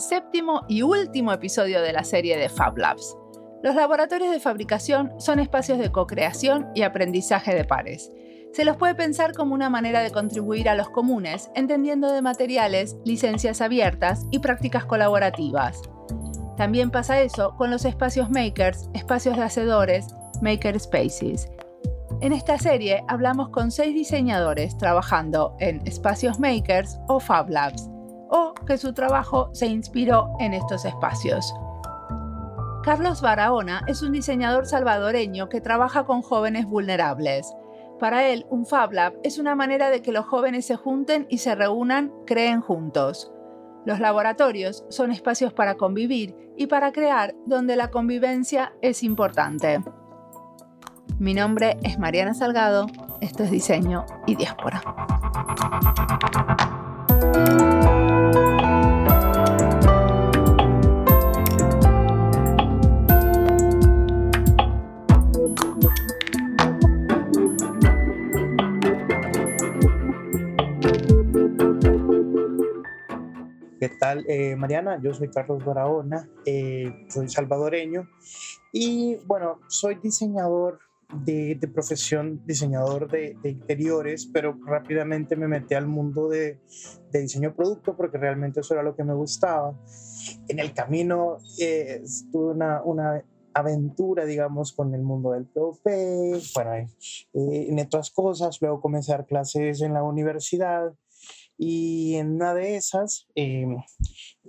[0.00, 3.16] séptimo y último episodio de la serie de Fab Labs.
[3.62, 8.10] Los laboratorios de fabricación son espacios de co-creación y aprendizaje de pares.
[8.52, 12.96] Se los puede pensar como una manera de contribuir a los comunes, entendiendo de materiales,
[13.04, 15.82] licencias abiertas y prácticas colaborativas.
[16.56, 20.06] También pasa eso con los espacios makers, espacios de hacedores,
[20.40, 21.48] maker spaces.
[22.20, 27.88] En esta serie hablamos con seis diseñadores trabajando en espacios makers o Fab Labs
[28.28, 31.54] o que su trabajo se inspiró en estos espacios.
[32.82, 37.52] Carlos Barahona es un diseñador salvadoreño que trabaja con jóvenes vulnerables.
[37.98, 41.38] Para él, un Fab Lab es una manera de que los jóvenes se junten y
[41.38, 43.32] se reúnan, creen juntos.
[43.84, 49.80] Los laboratorios son espacios para convivir y para crear donde la convivencia es importante.
[51.18, 52.86] Mi nombre es Mariana Salgado,
[53.20, 55.07] esto es Diseño y Diáspora.
[74.12, 75.00] Eh, Mariana?
[75.02, 78.08] Yo soy Carlos Barahona, eh, soy salvadoreño
[78.72, 80.78] y bueno, soy diseñador
[81.12, 86.60] de, profesión, diseñador de, interiores, pero rápidamente me metí al mundo de,
[87.10, 89.74] de, diseño producto porque realmente eso era lo que me gustaba.
[90.48, 95.80] En el camino eh, tuve una, aventura, digamos, con el mundo del POP,
[96.54, 96.86] bueno, eh,
[97.32, 100.92] en otras cosas, luego comencé a dar clases en la universidad
[101.58, 103.76] y en una de esas, em,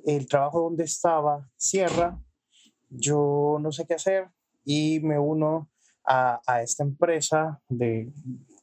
[0.06, 2.18] el trabajo donde estaba cierra,
[2.90, 4.30] yo no sé qué hacer
[4.64, 5.70] y me uno
[6.06, 8.12] a, a esta empresa de,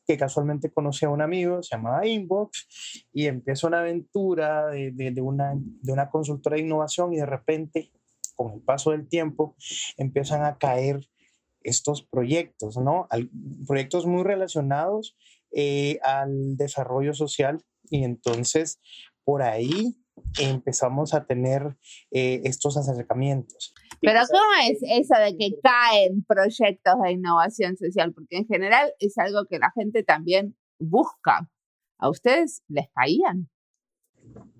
[0.06, 5.10] que casualmente conocí a un amigo, se llamaba Inbox, y empiezo una aventura de, de,
[5.10, 7.90] de, una, de una consultora de innovación y de repente,
[8.36, 9.56] con el paso del tiempo,
[9.96, 11.00] empiezan a caer
[11.62, 13.08] estos proyectos, ¿no?
[13.66, 15.16] proyectos muy relacionados
[15.50, 18.80] eh, al desarrollo social y entonces
[19.24, 19.96] por ahí
[20.38, 21.76] empezamos a tener
[22.10, 23.74] eh, estos acercamientos.
[24.00, 28.12] Pero ¿cómo es eso de que caen proyectos de innovación social?
[28.12, 31.50] Porque en general es algo que la gente también busca.
[31.98, 33.48] ¿A ustedes les caían?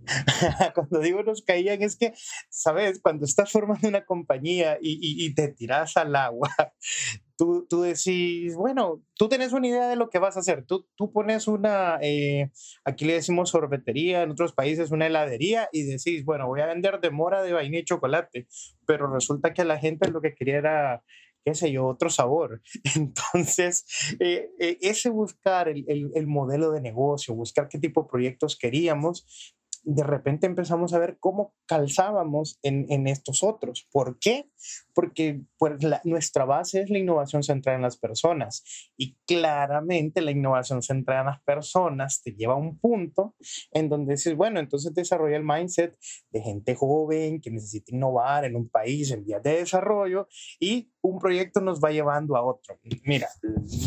[0.74, 2.14] cuando digo nos caían es que,
[2.48, 3.00] ¿sabes?
[3.02, 6.50] Cuando estás formando una compañía y, y, te tiras al agua,
[7.36, 10.64] tú, tú, decís, bueno, tú tienes una idea de lo que vas a hacer.
[10.66, 12.50] Tú, tú pones una, eh,
[12.84, 17.00] aquí le decimos sorbetería, en otros países una heladería y decís, bueno, voy a vender
[17.00, 18.46] de mora de vainilla y chocolate,
[18.86, 21.02] pero resulta que la gente lo que quería era
[21.46, 22.60] qué sé yo, otro sabor.
[22.96, 23.86] Entonces,
[24.18, 28.58] eh, eh, ese buscar el, el, el, modelo de negocio, buscar qué tipo de proyectos
[28.58, 29.54] queríamos,
[29.86, 33.86] de repente empezamos a ver cómo calzábamos en, en estos otros.
[33.92, 34.50] ¿Por qué?
[34.92, 38.64] Porque pues, nuestra base es la innovación centrada en las personas
[38.96, 43.36] y claramente la innovación centrada en las personas te lleva a un punto
[43.70, 45.96] en donde dices, bueno, entonces desarrolla el mindset
[46.30, 50.26] de gente joven que necesita innovar en un país en vías de desarrollo
[50.58, 52.80] y un proyecto nos va llevando a otro.
[53.04, 53.28] Mira,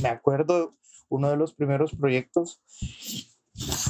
[0.01, 0.77] me acuerdo
[1.09, 2.61] uno de los primeros proyectos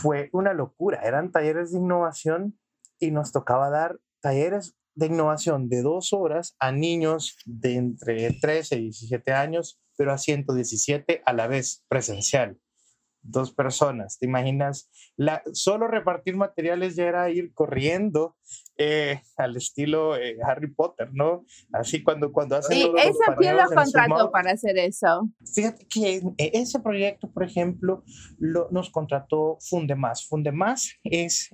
[0.01, 1.01] fue una locura.
[1.03, 2.57] Eran talleres de innovación
[2.99, 8.77] y nos tocaba dar talleres de innovación de dos horas a niños de entre 13
[8.77, 12.59] y 17 años, pero a 117 a la vez presencial
[13.21, 14.17] dos personas.
[14.17, 14.89] ¿Te imaginas?
[15.15, 18.35] La, solo repartir materiales ya era ir corriendo
[18.77, 21.45] eh, al estilo eh, Harry Potter, ¿no?
[21.73, 22.77] Así cuando, cuando hacen...
[22.77, 25.29] ¿Y ese quién los contrató para hacer eso?
[25.53, 28.03] Fíjate que eh, ese proyecto, por ejemplo,
[28.37, 30.25] lo, nos contrató Fundemás.
[30.25, 31.49] Fundemás es,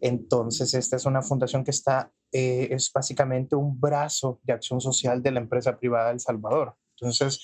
[0.00, 5.32] entonces, esta es una fundación que está, es básicamente un brazo de acción social de
[5.32, 6.76] la empresa privada El Salvador.
[6.96, 7.40] Entonces,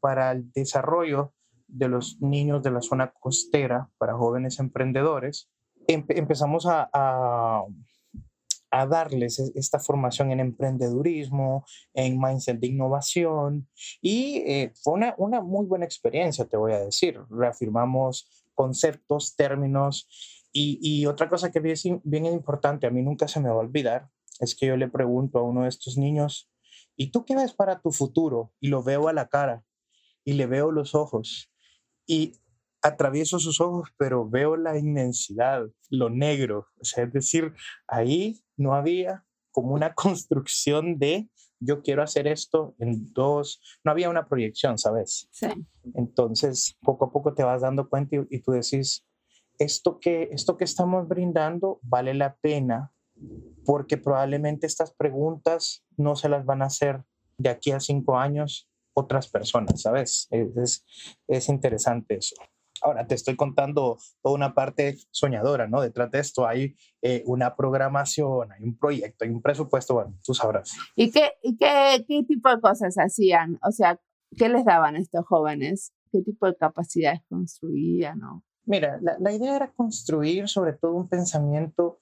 [0.00, 1.34] para el desarrollo
[1.68, 5.50] de los niños de la zona costera para jóvenes emprendedores,
[5.88, 7.64] empezamos a, a,
[8.88, 11.64] darles esta formación en emprendedurismo,
[11.94, 13.66] en mindset de innovación
[14.02, 17.18] y eh, fue una, una muy buena experiencia, te voy a decir.
[17.30, 20.08] Reafirmamos conceptos, términos
[20.58, 24.08] y, otra cosa que es bien importante, a mí nunca se me va a olvidar,
[24.40, 26.50] es que yo le pregunto a uno de estos niños,
[26.96, 28.52] ¿y tú qué ves para tu futuro?
[28.58, 29.64] Y lo veo a la cara
[30.24, 31.52] y le veo los ojos
[32.06, 32.32] y
[32.82, 36.68] atravieso sus ojos, pero veo la inmensidad, lo negro.
[36.80, 37.52] O sea, es decir,
[37.88, 44.10] ahí no había como una construcción de yo quiero hacer esto en dos, no había
[44.10, 45.26] una proyección, ¿sabes?
[45.32, 45.46] Sí.
[45.94, 49.06] Entonces, poco a poco te vas dando cuenta y, y tú decís,
[49.58, 52.92] esto que, esto que estamos brindando vale la pena
[53.64, 57.02] porque probablemente estas preguntas no se las van a hacer
[57.38, 60.26] de aquí a cinco años otras personas, ¿sabes?
[60.30, 60.84] Es,
[61.28, 62.34] es interesante eso.
[62.82, 65.80] Ahora te estoy contando toda una parte soñadora, ¿no?
[65.80, 70.34] Detrás de esto hay eh, una programación, hay un proyecto, hay un presupuesto, bueno, tú
[70.34, 70.74] sabrás.
[70.94, 73.58] ¿Y qué, y qué, qué tipo de cosas hacían?
[73.62, 74.00] O sea,
[74.36, 75.92] ¿qué les daban a estos jóvenes?
[76.10, 78.18] ¿Qué tipo de capacidades construían?
[78.18, 78.44] ¿no?
[78.64, 82.00] Mira, la, la idea era construir sobre todo un pensamiento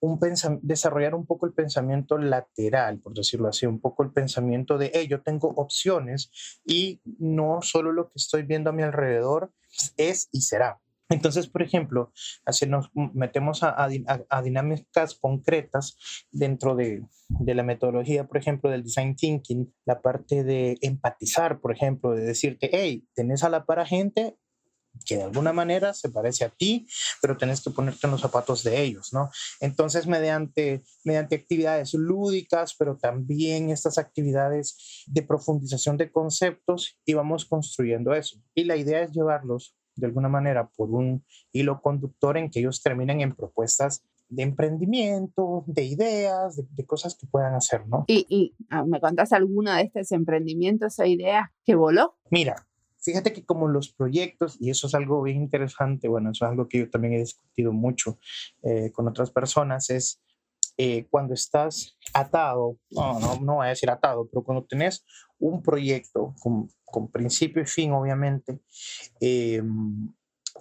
[0.00, 0.18] un
[0.62, 5.06] desarrollar un poco el pensamiento lateral, por decirlo así, un poco el pensamiento de, hey,
[5.08, 6.30] yo tengo opciones
[6.64, 9.52] y no solo lo que estoy viendo a mi alrededor
[9.96, 10.80] es y será.
[11.10, 12.12] Entonces, por ejemplo,
[12.44, 13.74] así nos metemos a,
[14.28, 15.96] a, dinámicas concretas
[16.30, 21.72] dentro de, de, la metodología, por ejemplo, del design thinking, la parte de empatizar, por
[21.72, 24.36] ejemplo, de decirte, hey, tenés a la para gente,
[25.04, 26.86] que de alguna manera se parece a ti,
[27.20, 29.30] pero tienes que ponerte en los zapatos de ellos, ¿no?
[29.60, 38.14] Entonces, mediante, mediante actividades lúdicas, pero también estas actividades de profundización de conceptos, íbamos construyendo
[38.14, 38.38] eso.
[38.54, 42.82] Y la idea es llevarlos de alguna manera por un hilo conductor en que ellos
[42.82, 48.04] terminen en propuestas de emprendimiento, de ideas, de, cosas que puedan hacer, ¿no?
[48.06, 52.16] ¿Y, y ah, me contás alguna de estos emprendimientos o ideas que voló?
[52.30, 52.67] Mira,
[53.08, 56.68] Fíjate que como los proyectos, y eso es algo bien interesante, bueno, eso es algo
[56.68, 58.18] que yo también he discutido mucho
[58.62, 60.20] eh, con otras personas, es
[60.76, 65.06] eh, cuando estás atado, no, no, no voy a decir atado, pero cuando tenés
[65.38, 68.60] un proyecto con, con principio y fin, obviamente,
[69.22, 69.62] eh,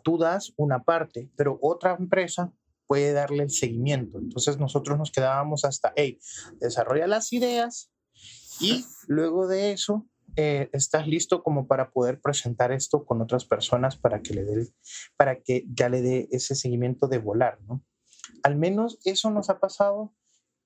[0.01, 2.53] tú das una parte, pero otra empresa
[2.85, 4.19] puede darle el seguimiento.
[4.19, 6.17] Entonces nosotros nos quedábamos hasta, hey,
[6.61, 7.91] desarrolla las ideas
[8.61, 10.07] y luego de eso
[10.39, 14.68] eh, estás listo como para poder presentar esto con otras personas para que le dé,
[15.18, 17.84] para que ya le dé ese seguimiento de volar, ¿no?
[18.44, 20.13] Al menos eso nos ha pasado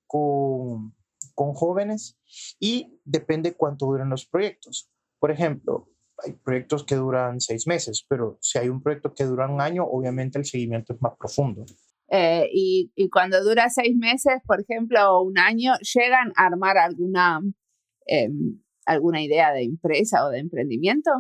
[0.08, 0.94] con,
[1.36, 2.20] con jóvenes
[2.60, 4.92] y depende cuánto duran los proyectos.
[5.20, 9.48] Por ejemplo, hay proyectos que duran seis meses, pero si hay un proyecto que dura
[9.48, 11.66] un año, obviamente el seguimiento es más profundo.
[12.10, 17.40] Eh, y, cuando dura seis meses, por ejemplo, o un año, llegan a armar alguna
[18.06, 18.30] eh,
[18.86, 21.12] alguna idea de empresa o de emprendimiento?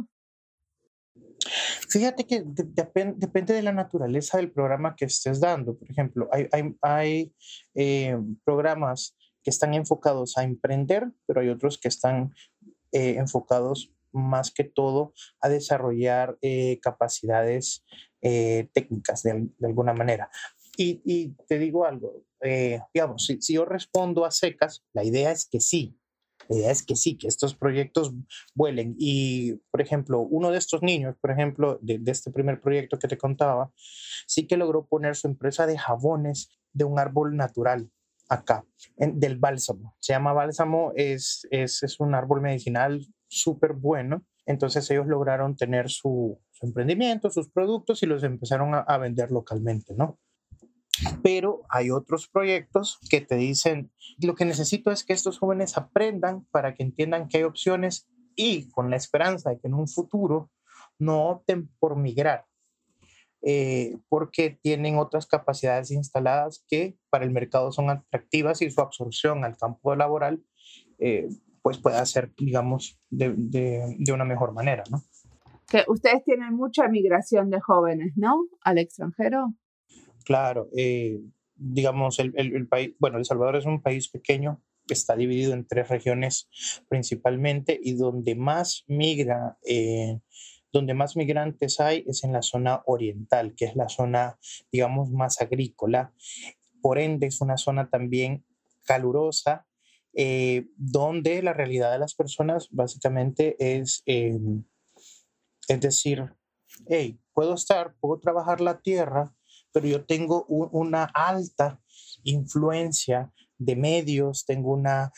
[1.89, 5.77] Fíjate que depende de la naturaleza del programa que estés dando.
[5.77, 7.33] Por ejemplo, hay, hay, hay
[7.73, 12.33] eh, programas que están enfocados a emprender, pero hay otros que están
[12.91, 17.83] eh, enfocados más que todo a desarrollar eh, capacidades
[18.21, 20.29] técnicas de, de, alguna manera.
[20.77, 22.23] Y, y te digo algo,
[22.93, 25.97] digamos, si, si yo respondo a secas, la idea es que sí,
[26.49, 28.13] la idea es que sí, que estos proyectos
[28.53, 28.95] vuelen.
[28.97, 33.17] Y, por ejemplo, uno de estos niños, por ejemplo, de, este primer proyecto que te
[33.17, 33.71] contaba,
[34.27, 37.89] sí que logró poner su empresa de jabones de un árbol natural
[38.29, 38.65] acá,
[38.97, 39.95] en, del bálsamo.
[39.99, 44.25] Se llama bálsamo, es, es, es un árbol medicinal súper bueno.
[44.45, 49.93] Entonces ellos lograron tener su, su, emprendimiento, sus productos y los empezaron a vender localmente,
[49.95, 50.19] ¿no?
[51.23, 53.91] Pero hay otros proyectos que te dicen,
[54.21, 58.69] lo que necesito es que estos jóvenes aprendan para que entiendan que hay opciones y
[58.69, 60.51] con la esperanza de que en un futuro
[60.99, 62.45] no opten por migrar,
[63.41, 69.43] eh, porque tienen otras capacidades instaladas que para el mercado son atractivas y su absorción
[69.43, 70.43] al campo laboral
[70.99, 71.27] eh,
[71.61, 75.01] pues pueda ser, digamos, de, de, de, una mejor manera, ¿no?
[75.67, 78.47] Que ustedes tienen mucha migración de jóvenes, ¿no?
[78.63, 79.53] Al extranjero.
[80.23, 81.19] Claro, eh,
[81.55, 85.65] digamos, el, el, país, bueno, El Salvador es un país pequeño, que está dividido en
[85.65, 86.49] tres regiones
[86.89, 90.19] principalmente y donde más migra, eh,
[90.71, 94.39] donde más migrantes hay es en la zona oriental, que es la zona,
[94.71, 96.13] digamos, más agrícola.
[96.81, 98.43] Por ende, es una zona también
[98.83, 99.67] calurosa,
[100.13, 106.33] eh, donde la realidad de las personas básicamente es, es decir,
[106.87, 109.33] hey, puedo estar, puedo trabajar la tierra,
[109.71, 111.79] pero yo tengo un, una alta
[112.23, 115.11] influencia de medios, tengo, una,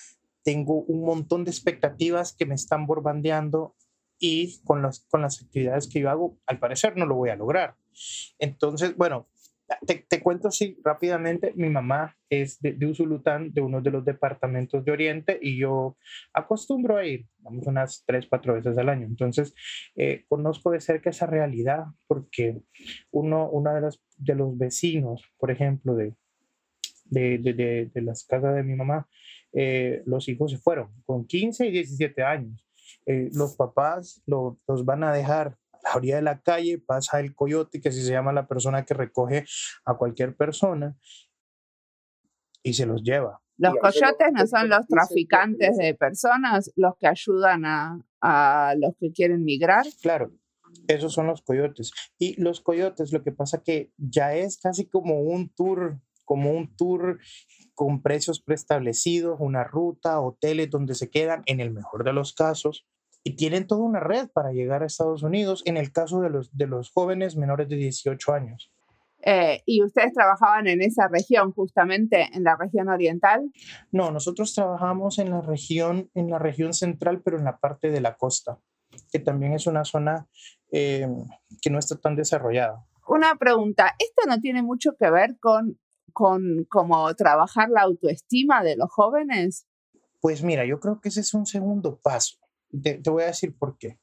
[0.44, 3.76] tengo un montón de expectativas que me están borbandeando
[4.20, 7.36] y con, los, con las actividades que yo hago, al parecer no lo voy a
[7.36, 7.76] lograr.
[8.40, 9.26] Entonces, bueno,
[9.86, 14.06] te, te, cuento sí rápidamente, mi mamá es de, de, Usulután, de uno de los
[14.06, 15.98] departamentos de Oriente, y yo
[16.34, 19.06] acostumbro a ir, vamos unas tres, cuatro veces al año.
[19.06, 19.54] Entonces,
[19.96, 22.62] eh, conozco de cerca esa realidad, porque
[23.12, 26.14] uno, uno de, los, de los vecinos, por ejemplo, de,
[27.06, 29.08] de, de, de las casas de mi mamá,
[29.54, 32.66] eh, los hijos se fueron con 15 y 17 años.
[33.06, 35.58] Eh, los papás lo, los van a dejar
[35.94, 38.94] la orilla de la calle, pasa el coyote, que así se llama la persona que
[38.94, 39.46] recoge
[39.86, 40.98] a cualquier persona,
[42.64, 43.42] y se los lleva.
[43.58, 49.12] Los coyotes no son los traficantes de personas los que ayudan a, a los que
[49.12, 49.86] quieren migrar.
[50.02, 50.32] Claro,
[50.88, 51.92] esos son los coyotes.
[52.18, 56.74] Y los coyotes, lo que pasa que ya es casi como un tour como un
[56.78, 57.20] tour
[57.76, 62.88] con precios preestablecidos, una ruta, hoteles donde se quedan en el mejor de los casos
[63.24, 66.56] y tienen toda una red para llegar a Estados Unidos en el caso de los,
[66.56, 68.72] de los jóvenes menores de 18 años.
[69.26, 73.50] Eh, ¿Y ustedes trabajaban en esa región, justamente en la región oriental?
[73.92, 78.02] No, nosotros trabajamos en la región, en la región central, pero en la parte de
[78.02, 78.60] la costa,
[79.12, 80.28] que también es una zona
[80.72, 81.08] eh,
[81.62, 82.86] que no está tan desarrollada.
[83.08, 85.78] Una pregunta, ¿esto no tiene mucho que ver con
[86.14, 89.68] con cómo trabajar la autoestima de los jóvenes?
[90.22, 92.38] Pues mira, yo creo que ese es un segundo paso.
[92.82, 94.00] Te, te voy a decir por qué.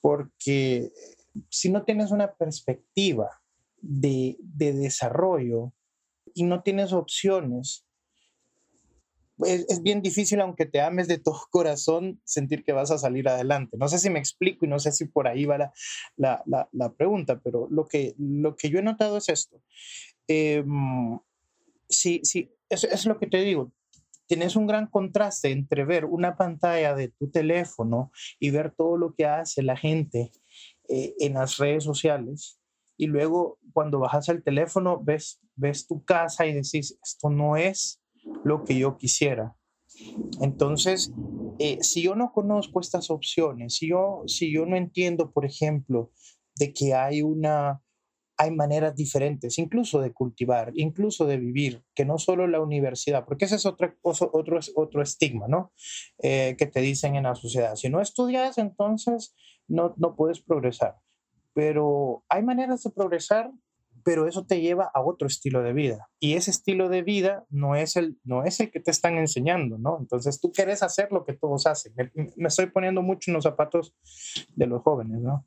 [0.00, 0.92] Porque
[1.50, 3.42] si no tienes una perspectiva
[3.80, 5.72] de, de desarrollo
[6.34, 7.86] y no tienes opciones,
[9.44, 13.28] es, es, bien difícil, aunque te ames de todo corazón, sentir que vas a salir
[13.28, 13.76] adelante.
[13.76, 15.72] No sé si me explico y no sé si por ahí va la,
[16.16, 19.62] la, la, la pregunta, pero lo que, lo que yo he notado es esto.
[20.28, 20.64] Eh,
[21.88, 23.72] sí, sí, eso es lo que te digo.
[24.26, 29.14] Tienes un gran contraste entre ver una pantalla de tu teléfono y ver todo lo
[29.14, 30.32] que hace la gente
[30.88, 32.60] eh, en las redes sociales
[32.96, 38.02] y luego cuando bajas el teléfono ves, ves tu casa y decís, esto no es
[38.44, 39.56] lo que yo quisiera.
[40.40, 41.12] Entonces,
[41.58, 46.10] eh, si yo no conozco estas opciones, si yo, si yo no entiendo, por ejemplo,
[46.56, 47.82] de que hay una,
[48.38, 53.46] hay maneras diferentes, incluso de cultivar, incluso de vivir, que no solo la universidad, porque
[53.46, 55.72] ese es otro, otro, estigma, ¿no?
[56.22, 57.76] Eh, que te dicen en la sociedad.
[57.76, 59.34] Si no estudias, entonces
[59.68, 60.96] no, no puedes progresar.
[61.54, 63.50] Pero hay maneras de progresar,
[64.04, 66.08] pero eso te lleva a otro estilo de vida.
[66.20, 69.78] Y ese estilo de vida no es el, no es el que te están enseñando,
[69.78, 69.98] ¿no?
[69.98, 71.94] Entonces tú quieres hacer lo que todos hacen.
[71.96, 73.94] Me, me estoy poniendo mucho en los zapatos
[74.54, 75.46] de los jóvenes, ¿no?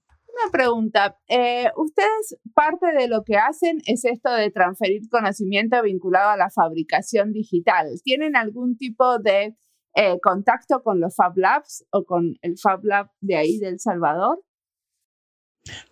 [0.51, 1.17] Pregunta.
[1.27, 6.49] Eh, ustedes, parte de lo que hacen es esto de transferir conocimiento vinculado a la
[6.49, 7.87] fabricación digital.
[8.03, 9.55] ¿Tienen algún tipo de
[9.95, 14.43] eh, contacto con los Fab Labs o con el Fab Lab de ahí del Salvador?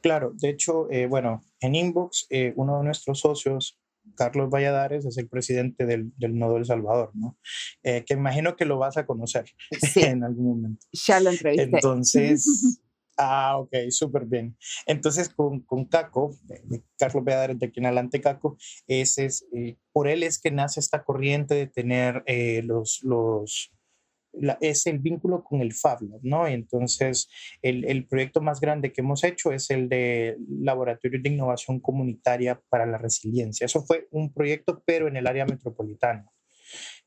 [0.01, 3.79] Claro, de hecho, eh, bueno, en Inbox, uno de nuestros socios,
[4.15, 7.37] Carlos Valladares, es el presidente del, del Nodo del Salvador, ¿no?
[7.83, 10.01] Eh, que imagino que lo vas a conocer Sí.
[10.03, 10.85] en algún momento.
[10.93, 11.63] Ya lo entrevisté.
[11.63, 12.81] Entonces,
[13.17, 14.57] ah, ok, súper bien.
[14.85, 18.57] Entonces, con, con Caco, eh, Carlos Valladares, de aquí en adelante Caco,
[18.87, 23.73] ese es, eh, por él es que nace esta corriente de tener eh, los, los,
[24.61, 26.47] es el vínculo con el Fab Lab, ¿no?
[26.47, 27.29] Entonces,
[27.61, 32.61] el, el, proyecto más grande que hemos hecho es el de Laboratorio de Innovación Comunitaria
[32.69, 33.65] para la Resiliencia.
[33.65, 36.29] Eso fue un proyecto, pero en el área metropolitana,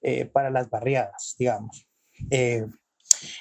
[0.02, 1.86] eh, para las barriadas, digamos.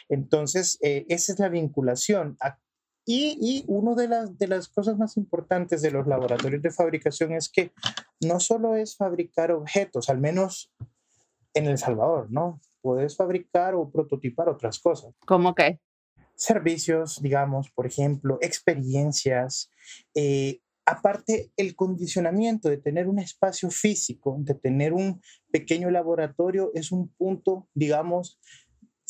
[0.10, 2.38] Entonces, eh, esa es la vinculación.
[3.06, 7.34] Y, y una de las, de las cosas más importantes de los laboratorios de fabricación
[7.34, 7.72] es que
[8.22, 10.72] no solo es fabricar objetos, al menos
[11.54, 12.60] en El Salvador, ¿no?
[12.82, 15.14] Puedes fabricar o prototipar otras cosas.
[15.26, 15.80] ¿Cómo qué?
[16.36, 19.70] Servicios, digamos, por ejemplo, experiencias.
[20.16, 25.22] Eh, aparte, el condicionamiento de tener un espacio físico, de tener un
[25.52, 28.40] pequeño laboratorio, es un punto, digamos,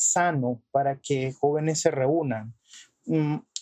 [0.00, 2.54] sano para que jóvenes se reúnan.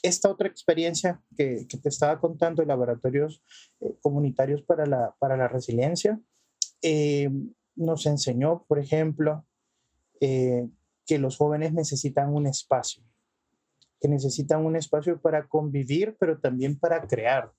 [0.03, 3.43] Esta otra experiencia que, que te estaba contando de laboratorios
[3.81, 6.21] eh, comunitarios para la, para la resiliencia,
[6.83, 7.29] eh,
[7.75, 9.45] nos enseñó, por ejemplo,
[10.21, 10.69] eh,
[11.07, 13.03] que los jóvenes necesitan un espacio,
[14.01, 17.53] que necesitan un espacio para convivir, pero también para crear.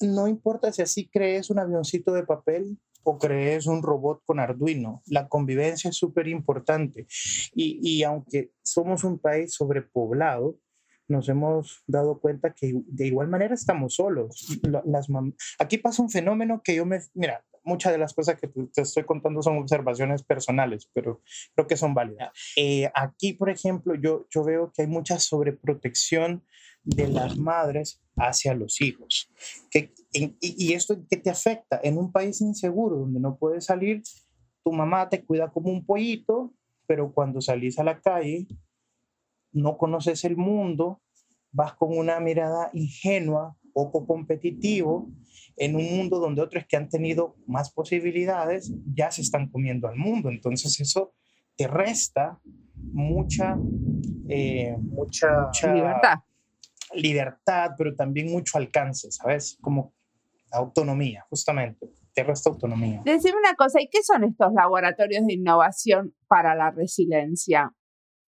[0.00, 5.02] No importa si así crees un avioncito de papel o crees un robot con Arduino,
[5.06, 7.06] la convivencia es súper importante.
[7.54, 10.58] Y, y aunque somos un país sobrepoblado,
[11.08, 14.60] nos hemos dado cuenta que de igual manera estamos solos.
[14.84, 15.08] Las
[15.58, 17.00] Aquí pasa un fenómeno que yo me...
[17.14, 21.22] Mira, muchas de las cosas que te estoy contando son observaciones personales, pero
[21.54, 22.30] creo que son válidas.
[22.56, 26.44] Eh, aquí, por ejemplo, yo, yo veo que hay mucha sobreprotección
[26.88, 29.30] de las madres hacia los hijos,
[29.70, 31.78] que y, esto qué te afecta?
[31.82, 34.02] En un país inseguro donde no puedes salir,
[34.64, 36.54] tu mamá te cuida como un pollito,
[36.86, 38.46] pero cuando salís a la calle,
[39.52, 41.02] no conoces el mundo,
[41.52, 45.10] vas con una mirada ingenua, poco competitivo,
[45.56, 49.96] en un mundo donde otros que han tenido más posibilidades ya se están comiendo al
[49.96, 50.30] mundo.
[50.30, 51.12] Entonces eso
[51.56, 52.40] te resta
[52.76, 53.58] mucha,
[54.28, 56.18] eh, mucha, mucha libertad.
[56.94, 59.58] Libertad, pero también mucho alcance, ¿sabes?
[59.60, 59.94] Como
[60.52, 61.90] autonomía, justamente.
[62.14, 63.02] Te resta autonomía.
[63.04, 67.72] Decime una cosa, ¿y qué son estos laboratorios de innovación para la resiliencia?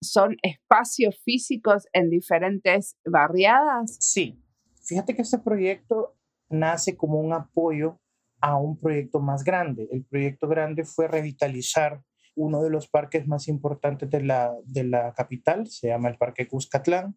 [0.00, 3.96] ¿Son espacios físicos en diferentes barriadas?
[4.00, 4.42] Sí.
[4.82, 6.16] Fíjate que este proyecto
[6.48, 8.00] nace como un apoyo
[8.40, 9.88] a un proyecto más grande.
[9.90, 12.02] El proyecto grande fue revitalizar
[12.34, 16.48] uno de los parques más importantes de la, de la capital, se llama el Parque
[16.48, 17.16] Cuscatlán,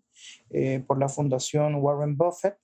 [0.50, 2.58] eh, por la Fundación Warren Buffett.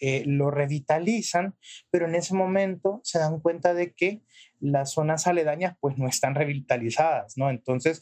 [0.00, 1.56] Eh, lo revitalizan,
[1.90, 4.22] pero en ese momento se dan cuenta de que
[4.60, 7.50] las zonas aledañas pues no están revitalizadas, ¿no?
[7.50, 8.00] Entonces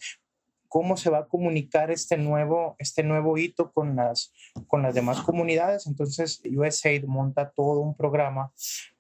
[0.69, 4.33] cómo se va a comunicar este nuevo, este nuevo hito con las,
[4.67, 5.87] con las demás comunidades.
[5.87, 8.53] Entonces, USAID monta todo un programa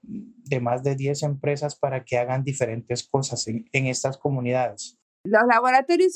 [0.03, 4.99] de más de 10 empresas para que hagan diferentes cosas en, en estas comunidades.
[5.27, 6.15] Los laboratorios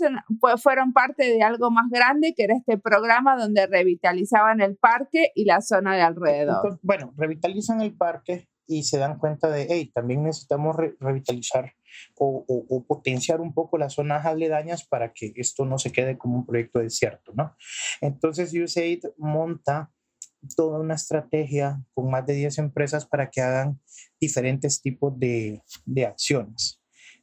[0.62, 5.46] fueron parte de algo más grande, que era este programa donde revitalizaban el parque y
[5.46, 6.78] la zona de alrededor.
[6.82, 11.72] bueno, revitalizan el parque y se dan cuenta de, hey, también necesitamos revitalizar
[12.16, 16.46] o, potenciar un poco las zonas aledañas para que esto no se quede como un
[16.46, 17.54] proyecto desierto, ¿no?
[18.00, 19.92] Entonces USAID monta
[20.56, 23.80] toda una estrategia con más de 10 empresas para que hagan
[24.20, 26.80] diferentes tipos de, de acciones,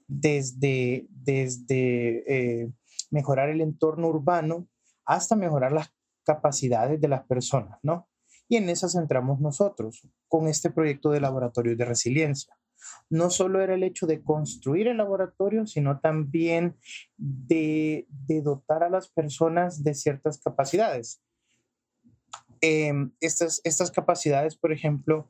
[0.08, 2.72] desde, desde eh,
[3.12, 4.68] mejorar el entorno urbano
[5.06, 5.92] hasta mejorar las
[6.24, 8.08] capacidades de las personas, ¿no?
[8.50, 12.57] Y en esas entramos nosotros con este proyecto de laboratorio de resiliencia.
[13.10, 16.78] No solo era el hecho de construir el laboratorio, sino también
[17.18, 18.06] de,
[18.44, 21.22] dotar a las personas de ciertas capacidades.
[22.62, 25.30] Em, estas, estas capacidades, por ejemplo,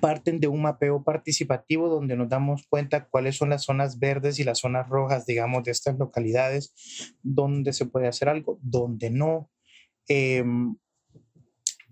[0.00, 4.44] parten de un mapeo participativo donde nos damos cuenta cuáles son las zonas verdes y
[4.44, 9.50] las zonas rojas, digamos, de estas localidades, donde se puede hacer algo, donde no.
[10.08, 10.76] Em,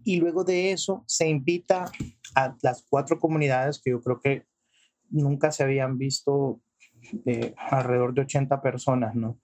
[0.05, 1.91] y luego de eso se invita
[2.35, 4.47] a las cuatro comunidades que yo creo que
[5.11, 6.61] nunca se habían visto
[7.13, 9.39] de alrededor de 80 personas, ¿no?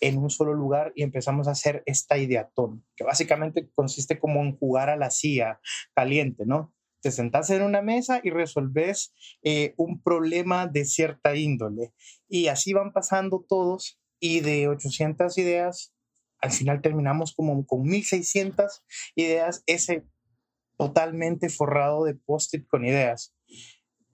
[0.00, 4.56] en un solo lugar y empezamos a hacer esta ideatón, que básicamente consiste como en
[4.56, 5.60] jugar a la silla
[5.94, 6.74] caliente, ¿no?
[7.02, 11.92] Te sentás en una mesa y resolves eh, un problema de cierta índole.
[12.28, 15.94] Y así van pasando todos y de 800 ideas
[16.40, 18.82] al final terminamos como con 1600
[19.14, 20.04] ideas, ese
[20.76, 23.34] totalmente forrado de post-it con ideas.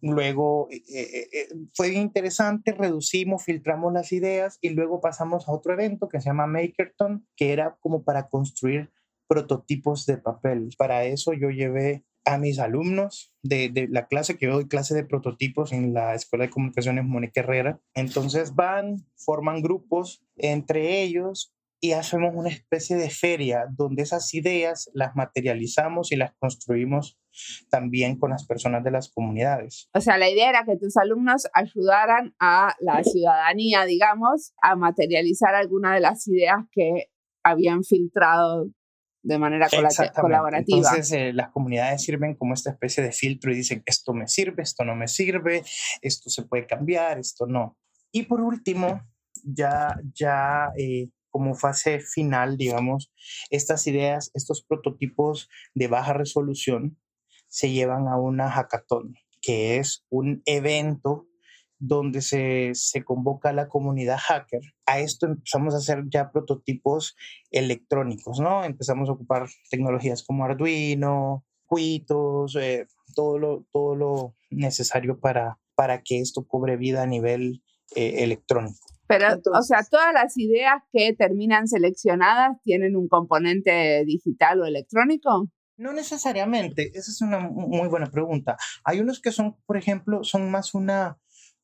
[0.03, 5.73] Luego eh, eh, eh, fue interesante, reducimos, filtramos las ideas y luego pasamos a otro
[5.73, 8.91] evento que se llama Makerton, que era como para construir
[9.27, 10.71] prototipos de papel.
[10.77, 15.73] Para eso yo llevé a mis alumnos de, la clase que doy clase de prototipos
[15.73, 17.81] en la Escuela de Comunicaciones Mónica Herrera.
[17.95, 24.91] Entonces van, forman grupos entre ellos y hacemos una especie de feria donde esas ideas
[24.95, 27.19] las materializamos y las construimos
[27.71, 29.89] también con las personas de las comunidades.
[29.95, 35.55] O sea, la idea era que tus alumnos ayudaran a la ciudadanía, digamos, a materializar
[35.55, 37.11] alguna de las ideas que
[37.45, 38.71] habían filtrado
[39.23, 39.69] de manera
[40.15, 40.79] colaborativa.
[40.79, 44.63] Entonces, eh, las comunidades sirven como esta especie de filtro y dicen, esto me sirve,
[44.63, 45.65] esto no me sirve,
[46.01, 47.77] esto se puede cambiar, esto no.
[48.13, 49.03] Y por último,
[49.43, 53.13] ya, ya eh, como fase final, digamos,
[53.51, 56.97] estas ideas, estos prototipos de baja resolución
[57.47, 61.27] se llevan a una hackathon, que es un evento
[61.79, 64.63] donde se, se, convoca a la comunidad hacker.
[64.87, 67.15] A esto empezamos a hacer ya prototipos
[67.51, 68.65] electrónicos, ¿no?
[68.65, 76.01] Empezamos a ocupar tecnologías como Arduino, Quitos, eh, todo, lo, todo lo necesario para, para
[76.03, 77.63] que esto cobre vida a nivel
[77.95, 78.86] eh, electrónico.
[79.07, 85.49] Pero, o sea, todas las ideas que terminan seleccionadas tienen un componente digital o electrónico.
[85.77, 88.57] No necesariamente, esa es una muy buena pregunta.
[88.83, 91.19] Hay unos que son, por ejemplo, son más una,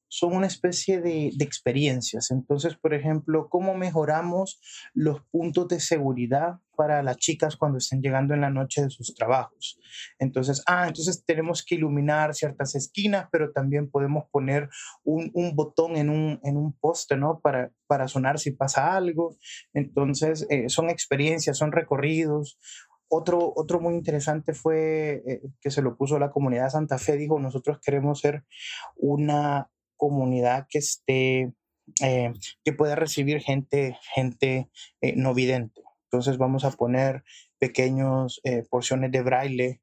[0.09, 2.31] son una especie de, de, experiencias.
[2.31, 4.61] Entonces, por ejemplo, ¿cómo mejoramos
[4.93, 9.15] los puntos de seguridad para las chicas cuando estén llegando en la noche de sus
[9.15, 9.79] trabajos?
[10.19, 14.69] Entonces, ah, entonces tenemos que iluminar ciertas esquinas, pero también podemos poner
[15.05, 17.41] un, un botón en un, en un poste, ¿no?
[17.41, 19.37] Para, para sonar si pasa algo.
[19.73, 22.59] Entonces, eh, son experiencias, son recorridos
[23.15, 27.39] otro, otro muy interesante fue eh, que se lo puso la comunidad Santa Fe, dijo,
[27.39, 28.45] nosotros queremos ser
[28.97, 31.53] una comunidad que esté,
[32.01, 32.33] eh,
[32.65, 34.71] que pueda recibir gente, gente
[35.15, 35.82] no vidente.
[36.13, 37.25] Entonces vamos a poner
[37.59, 39.81] pequeños porciones de braille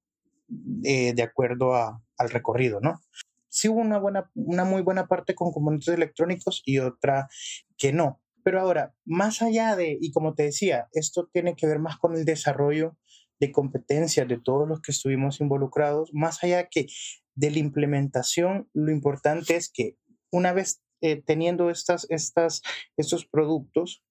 [0.47, 3.01] de acuerdo al recorrido, ¿no?
[3.49, 7.29] Sí hubo una, buena, una muy buena parte con componentes electrónicos y otra
[7.77, 8.21] que no.
[8.43, 12.15] Pero ahora, más allá de, y como te decía, esto tiene que ver más con
[12.15, 12.95] el desarrollo
[13.39, 16.87] de competencias de todos los que estuvimos involucrados, más allá que
[17.35, 19.97] de la implementación, lo importante es que
[20.31, 22.61] una vez eh, teniendo estas, estas,
[22.97, 24.03] estos productos,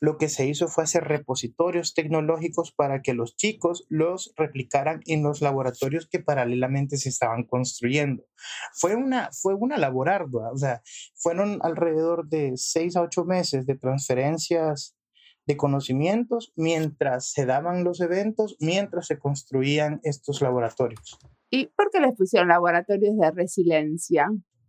[0.00, 5.22] lo que se hizo fue hacer repositorios tecnológicos para que los chicos los replicaran en
[5.22, 8.24] los laboratorios que paralelamente se estaban construyendo.
[8.74, 10.82] Fue una, fue una labor ardua, o sea,
[11.14, 14.96] fueron alrededor de seis a ocho meses de transferencias
[15.46, 21.18] de conocimientos mientras se daban los eventos, mientras se construían estos laboratorios.
[21.50, 24.28] ¿Y por qué les pusieron laboratorios de resiliencia?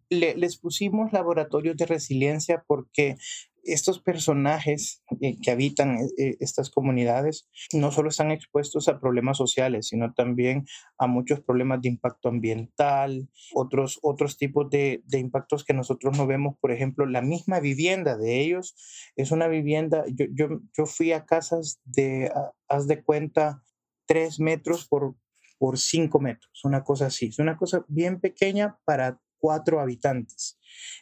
[0.09, 3.17] les pusimos laboratorios de resiliencia porque
[3.65, 5.03] estos personajes
[5.41, 10.65] que habitan eh, eh, estas comunidades no solo están expuestos a problemas sociales, sino también
[10.97, 16.27] a muchos problemas de impacto ambiental, otros, otros tipos de, de, impactos que nosotros no
[16.27, 16.55] vemos.
[16.59, 18.75] Por ejemplo, la misma vivienda de ellos
[19.15, 22.31] es una vivienda, yo, yo, yo fui a casas de,
[22.67, 23.63] haz de cuenta,
[24.05, 25.15] tres metros por,
[25.57, 27.27] por cinco metros, una cosa así.
[27.27, 30.59] Es una cosa bien pequeña para cuatro habitantes.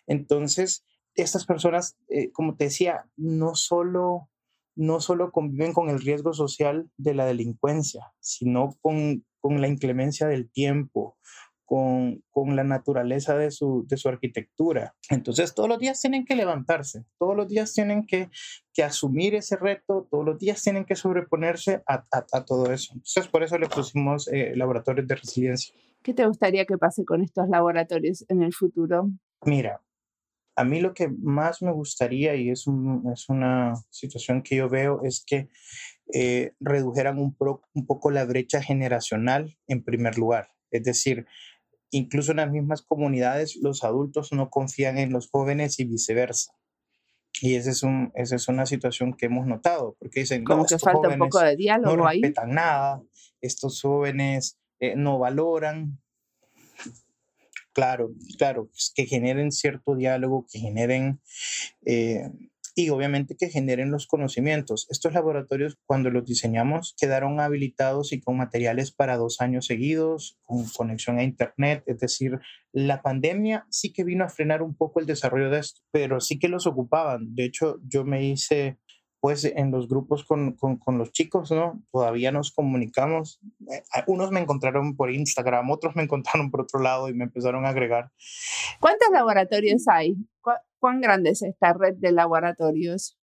[0.07, 4.29] Entonces, estas personas, eh, como te decía, no solo,
[4.75, 10.27] no solo conviven con el riesgo social de la delincuencia, sino con, con la inclemencia
[10.27, 11.17] del tiempo,
[11.65, 14.95] con, con, la naturaleza de su, de su arquitectura.
[15.09, 18.29] Entonces, todos los días tienen que levantarse, todos los días tienen que,
[18.73, 22.93] que asumir ese reto, todos los días tienen que sobreponerse a, a, todo eso.
[22.93, 25.75] Entonces, por eso le pusimos eh, laboratorios de resiliencia.
[26.03, 29.09] ¿Qué te gustaría que pase con estos laboratorios en el futuro?
[29.45, 29.81] Mira,
[30.55, 32.65] a mí lo que más me gustaría, y es,
[33.13, 35.49] es una situación que yo veo, es que
[36.13, 37.35] eh, redujeran un,
[37.73, 40.49] un poco la brecha generacional en primer lugar.
[40.69, 41.25] Es decir,
[41.91, 46.53] incluso en las mismas comunidades los adultos no confían en los jóvenes y viceversa.
[47.41, 50.77] Y esa es, un, esa es una situación que hemos notado, porque dicen, como que
[50.77, 52.21] falta un poco de diálogo no ahí.
[52.21, 53.03] No respetan nada,
[53.41, 55.99] estos jóvenes eh, no valoran,
[57.73, 61.19] Claro, claro, pues, que generen cierto diálogo, que generen,
[61.85, 62.29] eh,
[62.75, 64.87] y obviamente que generen los conocimientos.
[64.89, 70.65] Estos laboratorios, cuando los diseñamos, quedaron habilitados y con materiales para dos años seguidos, con
[70.69, 72.39] conexión a Internet, es decir,
[72.71, 76.39] la pandemia sí que vino a frenar un poco el desarrollo de esto, pero sí
[76.39, 77.35] que los ocupaban.
[77.35, 78.77] De hecho, yo me hice
[79.23, 81.81] pues en los grupos con, con, los chicos, ¿no?
[81.93, 83.39] Todavía nos comunicamos.
[83.71, 87.65] Eh, unos me encontraron por Instagram, otros me encontraron por otro lado y me empezaron
[87.65, 88.11] a agregar.
[88.81, 90.17] ¿Cuántos laboratorios hay?
[90.77, 93.17] ¿Cuán grande es esta red de laboratorios?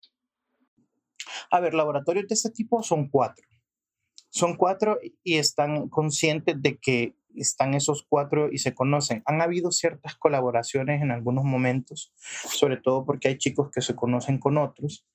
[1.50, 3.48] A ver, laboratorios de este tipo son cuatro.
[4.30, 9.24] Son cuatro y están conscientes de que están esos cuatro y se conocen.
[9.26, 14.40] Han habido ciertas colaboraciones en algunos momentos, sobre todo porque hay chicos que se conocen
[14.40, 15.08] con otros,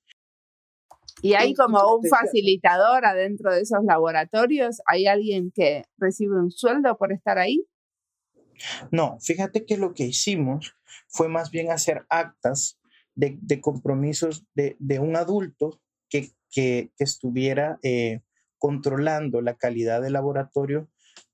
[1.23, 4.81] y hay como un facilitador adentro de esos laboratorios.
[4.85, 7.65] ¿Hay alguien que recibe un sueldo por estar ahí?
[8.91, 10.75] No, fíjate que lo que hicimos
[11.07, 12.77] fue más bien hacer actas
[13.15, 18.19] de, compromisos de, un adulto que, que, estuviera eh,
[18.57, 20.89] controlando la calidad del laboratorio,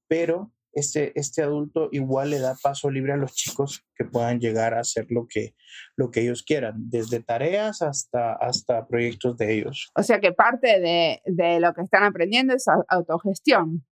[0.08, 4.74] pero este, este adulto igual le da paso libre a los chicos que puedan llegar
[4.74, 5.56] a hacer lo que,
[5.96, 9.92] lo que ellos quieran, desde tareas hasta, hasta proyectos de ellos.
[9.96, 13.86] O sea que parte de, de lo que están aprendiendo es autogestión.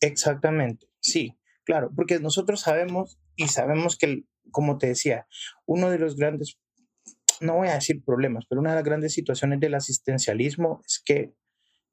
[0.00, 5.26] Exactamente, sí, claro, porque nosotros sabemos y sabemos que, como te decía,
[5.66, 6.58] uno de los grandes,
[7.40, 11.32] no voy a decir problemas, pero una de las grandes situaciones del asistencialismo es que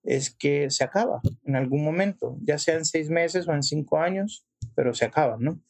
[0.05, 3.97] es que se acaba en algún momento, ya sea en seis meses o en cinco
[3.97, 5.61] años, pero se acaba, ¿no?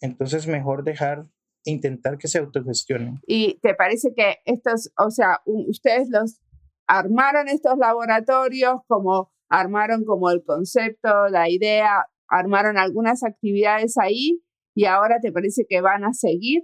[0.00, 1.26] Entonces, mejor dejar,
[1.64, 3.20] intentar que se autogestionen.
[3.26, 6.40] ¿Y te parece que estos, o sea, ustedes los
[6.86, 14.42] armaron estos laboratorios, como armaron como el concepto, la idea, armaron algunas actividades ahí
[14.74, 16.62] y ahora te parece que van a seguir?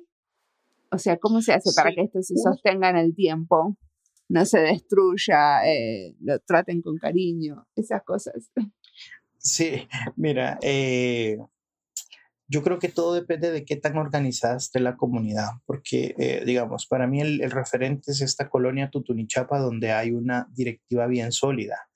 [0.91, 3.77] O sea, ¿cómo se hace para que esto se sostenga en el tiempo?
[4.29, 8.51] No se destruya, eh, lo traten con cariño, esas cosas.
[9.39, 11.37] Sí, mira, eh,
[12.47, 16.87] Yo creo que todo depende de qué tan organizada esté la comunidad, porque, eh, digamos,
[16.87, 21.89] para mí el, referente es esta colonia Tutunichapa donde hay una directiva bien sólida.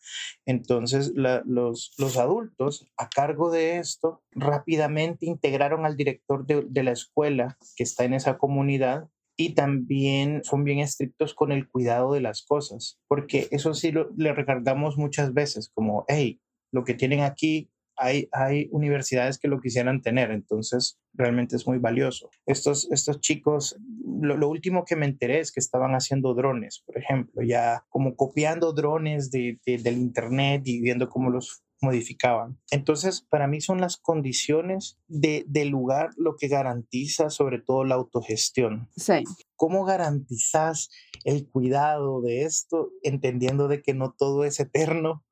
[0.46, 7.84] Entonces, los, adultos a cargo de esto rápidamente integraron al director de la escuela que
[7.84, 9.08] está en esa comunidad
[9.40, 14.32] y también son bien estrictos con el cuidado de las cosas, porque eso sí le
[14.32, 16.40] recargamos muchas veces, como, hey,
[16.72, 21.78] lo que tienen aquí hay, hay universidades que lo quisieran tener, entonces realmente es muy
[21.78, 22.30] valioso.
[22.46, 23.76] Estos, estos chicos,
[24.20, 28.72] lo, último que me enteré es que estaban haciendo drones, por ejemplo, ya como copiando
[28.72, 32.58] drones de, del Internet y viendo cómo los modificaban.
[32.70, 37.94] Entonces, para mí son las condiciones de, del lugar lo que garantiza sobre todo la
[37.94, 38.88] autogestión.
[38.96, 39.24] Sí.
[39.56, 40.90] ¿Cómo garantizas
[41.24, 45.24] el cuidado de esto, entendiendo de que no todo es eterno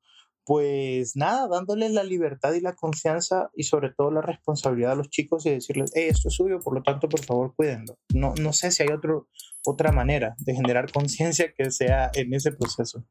[0.47, 5.09] pues nada, dándoles la libertad y la confianza y sobre todo la responsabilidad a los
[5.09, 7.97] chicos y decirles, hey, esto es suyo, por lo tanto, por favor, cuídenlo.
[8.13, 9.27] No, no sé si hay otro,
[9.65, 13.03] otra manera de generar conciencia que sea en ese proceso.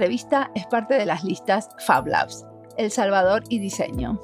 [0.00, 2.46] Entrevista es parte de las listas Fab Labs,
[2.78, 4.18] El Salvador y Diseño.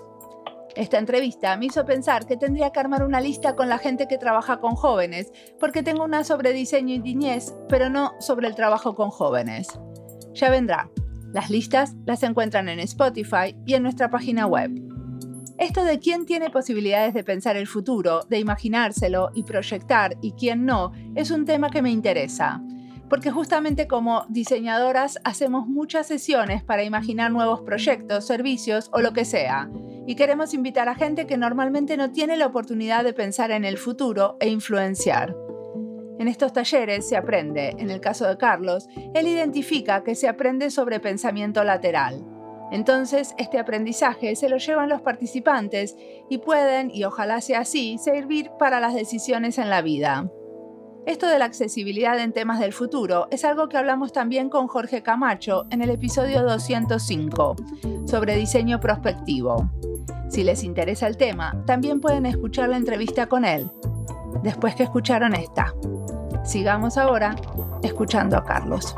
[0.74, 4.16] Esta entrevista me hizo pensar que tendría que armar una lista con la gente que
[4.16, 8.94] trabaja con jóvenes, porque tengo una sobre diseño y niñez, pero no sobre el trabajo
[8.94, 9.68] con jóvenes.
[10.32, 10.88] Ya vendrá.
[11.34, 14.70] Las listas las encuentran en Spotify y en nuestra página web.
[15.58, 20.64] Esto de quién tiene posibilidades de pensar el futuro, de imaginárselo y proyectar y quién
[20.64, 22.62] no, es un tema que me interesa
[23.08, 29.24] porque justamente como diseñadoras hacemos muchas sesiones para imaginar nuevos proyectos, servicios o lo que
[29.24, 29.70] sea,
[30.06, 33.78] y queremos invitar a gente que normalmente no tiene la oportunidad de pensar en el
[33.78, 35.34] futuro e influenciar.
[36.18, 40.70] En estos talleres se aprende, en el caso de Carlos, él identifica que se aprende
[40.70, 42.24] sobre pensamiento lateral.
[42.72, 45.96] Entonces, este aprendizaje se lo llevan los participantes
[46.30, 50.28] y pueden, y ojalá sea así, servir para las decisiones en la vida.
[51.06, 55.04] Esto de la accesibilidad en temas del futuro es algo que hablamos también con Jorge
[55.04, 57.54] Camacho en el episodio 205
[58.06, 59.70] sobre diseño prospectivo.
[60.28, 63.70] Si les interesa el tema, también pueden escuchar la entrevista con él,
[64.42, 65.72] después que escucharon esta.
[66.44, 67.36] Sigamos ahora
[67.84, 68.96] escuchando a Carlos.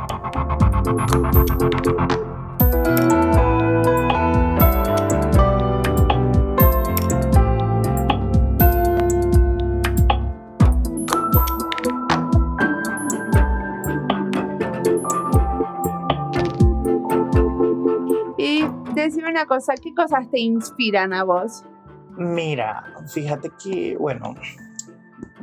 [19.02, 21.64] Decime una cosa, ¿qué cosas te inspiran a vos?
[22.16, 24.34] Mira, fíjate que, bueno,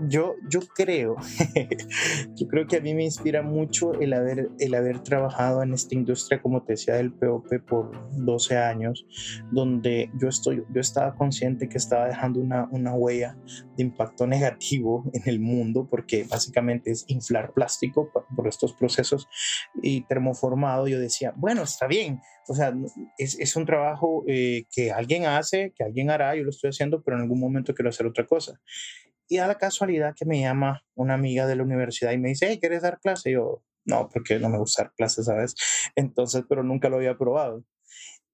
[0.07, 1.15] yo, yo creo,
[2.35, 5.95] yo creo que a mí me inspira mucho el haber, el haber trabajado en esta
[5.95, 9.05] industria, como te decía, del POP por 12 años,
[9.51, 13.37] donde yo, estoy, yo estaba consciente que estaba dejando una, una huella
[13.77, 19.27] de impacto negativo en el mundo, porque básicamente es inflar plástico por, estos procesos
[19.81, 20.87] y termoformado.
[20.87, 22.73] Yo decía, bueno, está bien, o sea,
[23.17, 27.01] es, es un trabajo eh, que alguien hace, que alguien hará, yo lo estoy haciendo,
[27.03, 28.59] pero en algún momento quiero hacer otra cosa.
[29.27, 32.47] Y a la casualidad que me llama una amiga de la universidad y me dice,
[32.49, 33.31] hey, ¿quieres dar clase?
[33.31, 35.55] Y yo, no, porque no me gusta dar clases, ¿sabes?
[35.95, 37.63] Entonces, pero nunca lo había probado.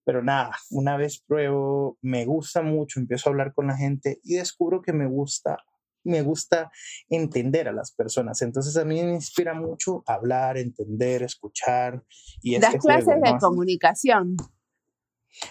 [0.04, 4.36] Pero nada, una vez pruebo, me gusta mucho, empiezo a hablar con la gente y
[4.36, 5.60] descubro que me gusta,
[6.04, 6.72] me gusta
[7.08, 8.42] entender a las personas.
[8.42, 12.04] Entonces a mí me inspira mucho hablar, entender, escuchar.
[12.42, 14.36] Y das clases de comunicación.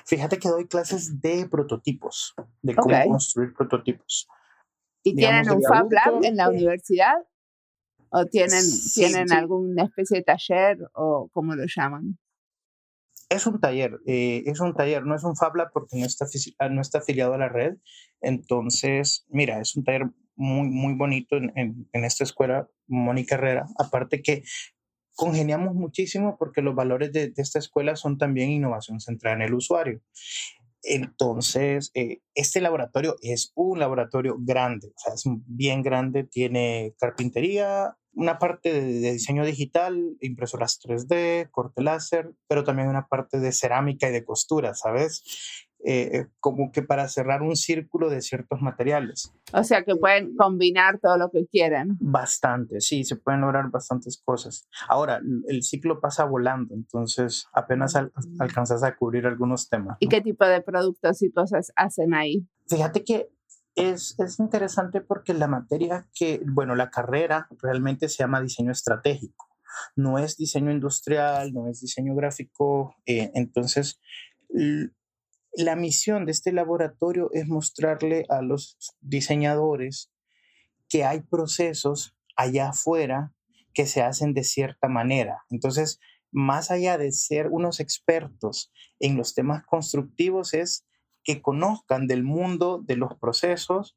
[0.05, 4.29] Fíjate que doy clases de prototipos, de cómo construir prototipos.
[5.03, 7.15] ¿Y tienen un Fab Lab en la universidad?
[8.11, 8.63] ¿O tienen,
[8.95, 12.19] tienen alguna especie de taller o cómo lo llaman?
[13.29, 16.27] Es un taller, eh, es un taller, no es un Fab Lab porque no está,
[16.59, 17.77] ah, no está afiliado a la red.
[18.21, 23.67] Entonces, mira, es un taller muy, muy bonito en, en, esta escuela, Mónica Herrera.
[23.79, 24.43] Aparte que
[25.15, 29.55] congeniamos muchísimo porque los valores de, de, esta escuela son también innovación centrada en el
[29.55, 30.01] usuario.
[30.83, 37.97] Entonces, eh, este laboratorio es un laboratorio grande, o sea, es bien grande, tiene carpintería,
[38.13, 44.09] una parte de, diseño digital, impresoras 3D, corte láser, pero también una parte de cerámica
[44.09, 45.23] y de costura, ¿sabes?
[45.83, 49.33] Eh, eh, como que para cerrar un círculo de ciertos materiales.
[49.55, 51.97] O sea que pueden combinar todo lo que quieren.
[52.01, 54.69] Bastante, sí, se pueden lograr bastantes cosas.
[54.89, 58.41] Ahora, el ciclo pasa volando, entonces apenas mm.
[58.43, 59.97] alcanzas a cubrir algunos temas.
[60.01, 62.47] ¿Y qué tipo de productos y cosas hacen ahí?
[62.69, 63.31] Fíjate que
[63.75, 69.49] es, es, interesante porque la materia que, bueno, la carrera realmente se llama diseño estratégico.
[69.97, 72.97] No es diseño industrial, no es diseño gráfico.
[73.07, 73.99] Eh, entonces,
[75.53, 80.11] la misión de este laboratorio es mostrarle a los diseñadores
[80.89, 83.33] que hay procesos allá afuera
[83.75, 85.45] que se hacen de cierta manera.
[85.51, 86.01] Entonces,
[86.33, 90.87] más allá de ser unos expertos en los temas constructivos, es
[91.23, 93.97] que conozcan del mundo de los procesos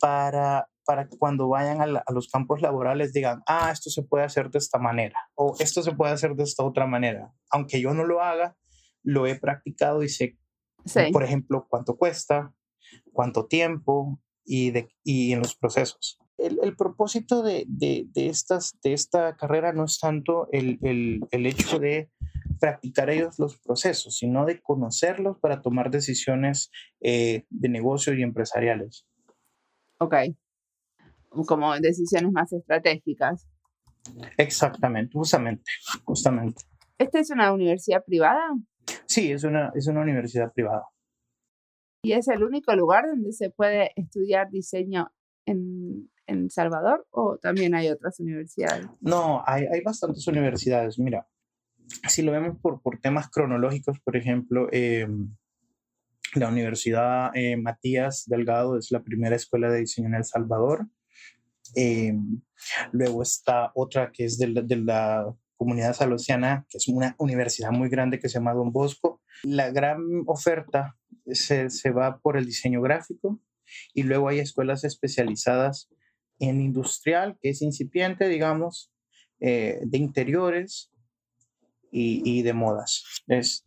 [0.00, 4.24] para, para que cuando vayan a, a, los campos laborales digan, ah, esto se puede
[4.24, 7.32] hacer de esta manera o esto se puede hacer de esta otra manera.
[7.50, 8.56] Aunque yo no lo haga,
[9.02, 10.38] lo he practicado y sé
[11.12, 12.54] por ejemplo, cuánto cuesta,
[13.12, 16.18] cuánto tiempo y, de, y en los procesos.
[16.38, 21.20] El, el propósito de, de, de, estas, de esta carrera no es tanto el, el,
[21.30, 22.10] el hecho de
[22.58, 29.06] practicar ellos los procesos, sino de conocerlos para tomar decisiones eh, de negocio y empresariales.
[29.98, 30.14] Ok,
[31.46, 33.48] como decisiones más estratégicas.
[34.36, 35.70] Exactamente, justamente,
[36.04, 36.62] justamente.
[36.98, 38.42] ¿Esta es una universidad privada?
[39.06, 40.84] Sí, es una, es una universidad privada.
[42.04, 45.12] ¿Y es el único lugar donde se puede estudiar diseño
[45.46, 48.86] en, en Salvador o también hay otras universidades?
[49.00, 50.98] No, hay, hay bastantes universidades.
[50.98, 51.28] Mira,
[52.08, 55.06] si lo vemos por, por temas cronológicos, por ejemplo, eh,
[56.34, 60.88] la Universidad eh, Matías Delgado es la primera escuela de diseño en El Salvador.
[61.76, 62.14] Eh,
[62.92, 67.70] luego está otra que es de la, de la Comunidad Salosiana, que es una universidad
[67.70, 69.20] muy grande que se llama Don Bosco.
[69.44, 70.96] La gran oferta
[71.26, 73.40] se, se va por el diseño gráfico
[73.94, 75.88] y luego hay escuelas especializadas
[76.40, 78.92] en industrial, que es incipiente, digamos,
[79.38, 80.90] eh, de interiores
[81.92, 83.22] y, y, de modas.
[83.28, 83.64] Es,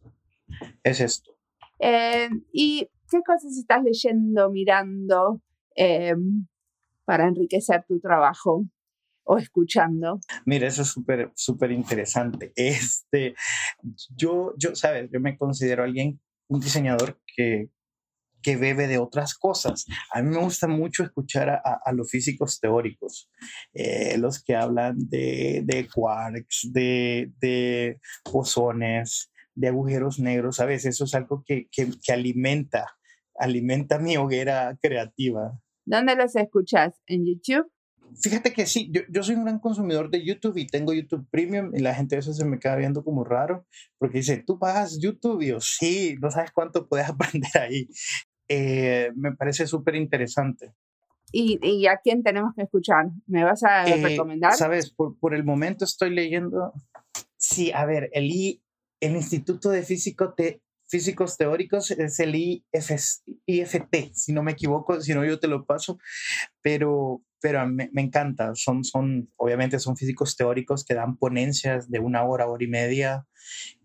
[0.84, 1.32] es esto.
[1.80, 5.42] Eh, ¿Y qué cosas estás leyendo, mirando
[5.78, 6.14] eh,
[7.06, 8.66] para enriquecer tu trabajo?
[9.26, 10.20] O escuchando?
[10.46, 12.54] Mira, eso es súper, súper interesante.
[12.76, 13.36] Este,
[14.16, 17.70] yo, yo, sabes, yo me considero alguien, un diseñador que,
[18.42, 19.86] que bebe de otras cosas.
[20.14, 23.30] A mí me gusta mucho escuchar a, a, los físicos teóricos,
[23.74, 28.00] eh, los que hablan de, de quarks, de, de
[28.32, 30.60] bosones, de agujeros negros.
[30.60, 32.98] Veces eso es algo que, que, que alimenta,
[33.40, 35.60] alimenta mi hoguera creativa.
[35.86, 37.02] ¿Dónde los escuchas?
[37.08, 37.72] ¿En YouTube?
[38.22, 41.72] Fíjate que sí, yo, yo, soy un gran consumidor de YouTube y tengo YouTube Premium
[41.76, 43.66] y la gente eso se me queda viendo como raro
[43.98, 47.88] porque dice, tú pagas YouTube y yo, sí, no sabes cuánto puedes aprender ahí.
[48.48, 50.74] Eh, me parece súper interesante.
[51.32, 53.08] ¿Y, ¿Y, a quién tenemos que escuchar?
[53.26, 54.54] ¿Me vas a eh, recomendar?
[54.54, 56.72] Sabes, por, por, el momento estoy leyendo,
[57.36, 58.62] sí, a ver, el, I,
[59.02, 62.92] el Instituto de Físico te, Físicos Teóricos es el IF,
[63.48, 65.98] IFT, si no me equivoco, si no yo te lo paso,
[66.62, 68.56] pero pero me, me, encanta.
[68.56, 73.28] Son, son, obviamente son físicos teóricos que dan ponencias de una hora, hora y media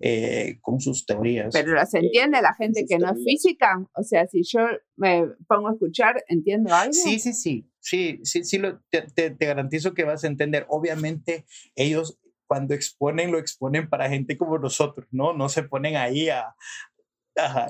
[0.00, 1.52] eh, con sus teorías.
[1.52, 3.86] Pero las entiende la gente que no es física.
[3.92, 4.60] O sea, si yo
[4.96, 6.94] me pongo a escuchar, ¿entiendo algo?
[6.94, 7.70] Sí, sí, sí.
[7.80, 10.64] Sí, sí, sí lo, te, te, te garantizo que vas a entender.
[10.70, 11.44] Obviamente
[11.74, 15.34] ellos cuando exponen, lo exponen para gente como nosotros, ¿no?
[15.34, 16.56] No se ponen ahí a,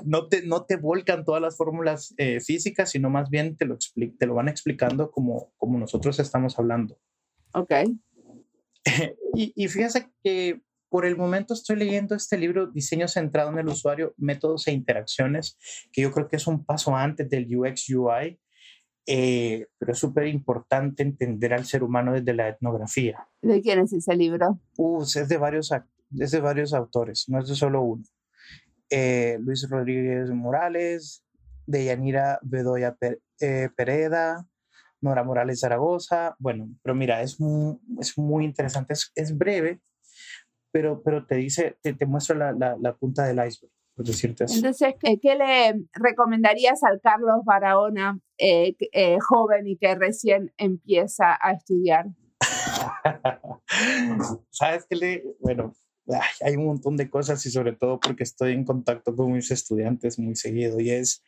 [0.05, 3.77] no, te, no te volcan todas las fórmulas eh, físicas, sino más bien te lo,
[4.17, 6.97] te lo van explicando como, como nosotros estamos hablando.
[7.53, 7.71] Ok.
[9.35, 13.67] y, y fíjense que por el momento estoy leyendo este libro, Diseño centrado en el
[13.67, 15.57] usuario, métodos e interacciones,
[15.91, 18.39] que yo creo que es un paso antes del UX UI,
[19.07, 23.25] eh, pero es súper importante entender al ser humano desde la etnografía.
[23.41, 24.59] ¿De quién es ese libro?
[24.77, 25.71] Uh, es, de varios,
[26.19, 28.03] es de varios autores, no es de solo uno
[28.91, 31.23] eh, Luis Rodríguez Morales,
[31.65, 32.95] Deyanira Bedoya
[33.39, 34.45] eh, Pereda,
[35.01, 36.35] Nora Morales Zaragoza.
[36.39, 39.81] Bueno, pero mira, es muy, es muy interesante, es, es breve,
[40.71, 43.71] pero, pero te dice, te, te muestra la, la, la, punta del iceberg.
[43.93, 44.45] Por decirte.
[44.49, 51.37] Entonces, ¿qué, ¿qué, le recomendarías al Carlos Barahona, eh, eh, joven y que recién empieza
[51.41, 52.05] a estudiar?
[54.49, 55.23] ¿Sabes qué le?
[55.41, 55.73] Bueno,
[56.41, 60.19] hay un montón de cosas y sobre todo porque estoy en contacto con mis estudiantes
[60.19, 61.23] muy seguido y es,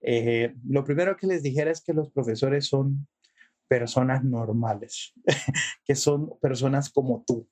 [0.00, 3.06] eh, lo primero que les dijera es que los profesores son
[3.68, 5.12] personas normales,
[5.84, 7.48] que son personas como tú,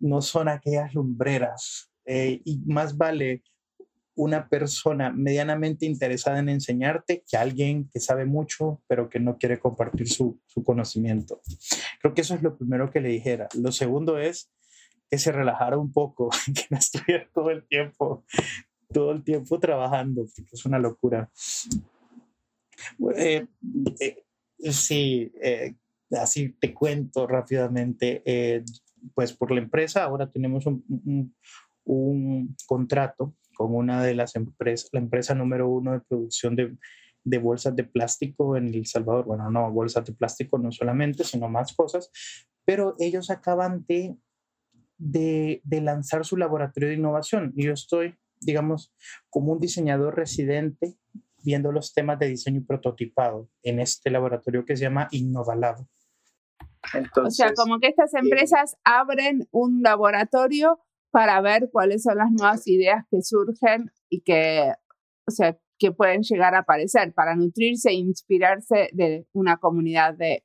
[0.00, 3.42] no son aquellas lumbreras eh, y más vale
[4.16, 9.58] una persona medianamente interesada en enseñarte que alguien que sabe mucho, pero que no quiere
[9.58, 11.40] compartir su, su conocimiento.
[12.00, 13.48] Creo que eso es lo primero que le dijera.
[13.60, 14.52] Lo segundo es
[15.14, 18.24] que se relajara un poco, que no estuviera todo el tiempo,
[18.92, 21.30] todo el tiempo trabajando, porque es una locura.
[23.16, 23.46] Eh,
[24.00, 24.24] eh,
[24.72, 25.76] sí, eh,
[26.20, 28.64] así te cuento rápidamente,
[29.14, 31.32] pues por la empresa ahora tenemos un,
[31.84, 36.76] un contrato con una de las empresas, la empresa número uno de producción de,
[37.22, 39.26] de, bolsas de plástico en El Salvador.
[39.26, 42.10] Bueno, no, bolsas de plástico no solamente, sino más cosas,
[42.64, 44.16] pero ellos acaban de,
[44.98, 47.52] de, de lanzar su laboratorio de innovación.
[47.56, 48.92] Yo estoy, digamos,
[49.30, 50.96] como un diseñador residente
[51.44, 55.86] viendo los temas de diseño y prototipado en este laboratorio que se llama Innovalab.
[57.22, 60.80] o sea, como que estas eh, empresas abren un laboratorio
[61.10, 64.72] para ver cuáles son las nuevas ideas que surgen y que,
[65.28, 70.44] o sea, que pueden llegar a aparecer para nutrirse e inspirarse de una comunidad de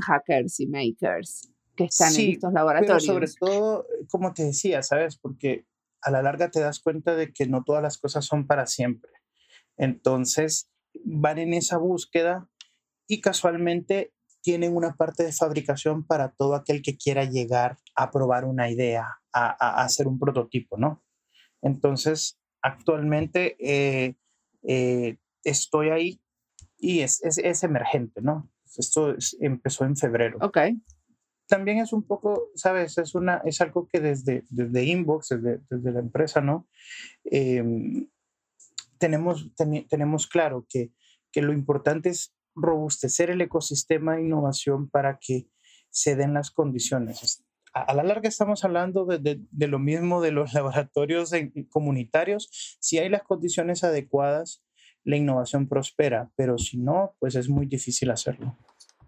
[0.00, 3.04] hackers y makers que están en estos laboratorios.
[3.04, 5.16] Pero sobre todo, como te decía, ¿sabes?
[5.16, 5.66] Porque
[6.02, 9.12] a la larga te das cuenta de que no todas las cosas son para siempre.
[9.76, 10.70] Entonces,
[11.04, 12.48] van en esa búsqueda
[13.06, 14.12] y casualmente
[14.42, 19.06] tienen una parte de fabricación para todo aquel que quiera llegar a probar una idea,
[19.32, 21.02] a, hacer un prototipo, ¿no?
[21.62, 24.16] Entonces, actualmente eh,
[24.64, 26.20] eh, estoy ahí
[26.76, 28.50] y es, es, emergente, ¿no?
[28.76, 30.38] Esto empezó en febrero.
[30.40, 30.58] Ok.
[31.46, 32.98] También es un poco, ¿sabes?
[32.98, 36.68] Es, una, es algo que desde, desde Inbox, desde, desde la empresa, ¿no?
[37.24, 38.08] Em,
[38.98, 39.50] tenemos,
[39.88, 40.92] tenemos claro que,
[41.32, 45.48] que lo importante es robustecer el ecosistema de innovación para que
[45.90, 47.44] se den las condiciones.
[47.74, 51.32] A, la larga estamos hablando de, de, lo mismo de los laboratorios
[51.70, 52.76] comunitarios.
[52.80, 54.62] Si hay las condiciones adecuadas,
[55.04, 58.56] la innovación prospera, pero si no, pues es muy difícil hacerlo.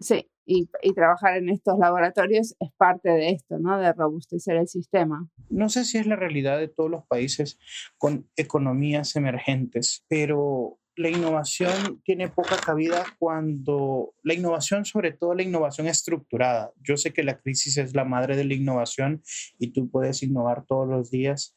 [0.00, 3.78] Sí, y, y, trabajar en estos laboratorios es parte de esto, ¿no?
[3.78, 5.28] De robustecer el sistema.
[5.48, 7.58] No sé si es la realidad de todos los países
[7.96, 15.42] con economías emergentes, pero la innovación tiene poca cabida cuando la innovación, sobre todo la
[15.42, 16.72] innovación estructurada.
[16.82, 19.22] Yo sé que la crisis es la madre de la innovación
[19.58, 21.56] y tú puedes innovar todos los días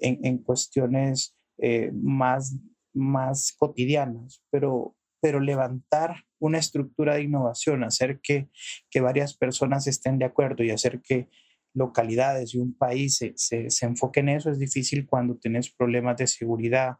[0.00, 2.56] en, en cuestiones eh, más,
[2.94, 8.48] más cotidianas, pero, pero levantar una estructura de innovación, hacer que,
[8.90, 11.28] que varias personas estén de acuerdo y hacer que
[11.74, 16.16] localidades y un país se, se, se enfoquen en eso es difícil cuando tienes problemas
[16.16, 16.96] de seguridad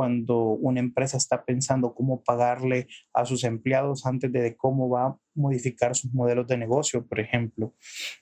[0.00, 5.18] cuando una empresa está pensando cómo pagarle a sus empleados antes de cómo va a
[5.34, 7.74] modificar sus modelos de negocio, por ejemplo.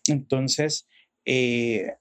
[0.08, 0.88] Entonces,
[1.24, 1.94] eh,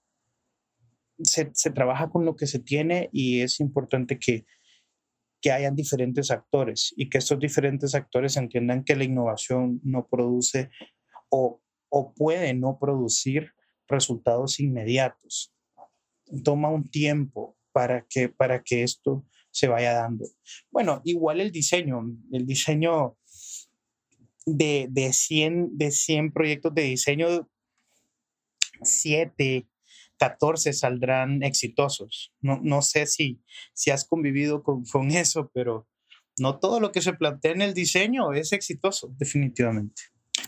[1.22, 4.46] se, trabaja con lo que se tiene y es importante que,
[5.42, 10.70] que hayan diferentes actores y que estos diferentes actores entiendan que la innovación no produce
[11.30, 13.54] o, o puede no producir
[13.88, 15.54] resultados inmediatos.
[16.44, 20.26] Toma un tiempo para que, para que esto se vaya dando.
[20.72, 23.18] Bueno, igual el diseño, el diseño
[24.46, 27.50] de, de, 100, de 100 proyectos de diseño,
[28.82, 29.68] 7,
[30.18, 32.34] 14 saldrán exitosos.
[32.42, 33.42] No, no sé si,
[33.74, 35.88] si has convivido con, con eso, pero
[36.40, 40.04] no todo lo que se plantea en el diseño es exitoso, definitivamente.